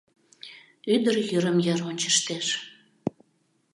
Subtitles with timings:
[0.93, 2.47] Ӱдыр йырым-йыр ончыштеш.